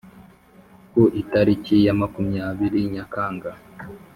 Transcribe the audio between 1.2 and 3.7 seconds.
itariki ya makumyabiri nyakanga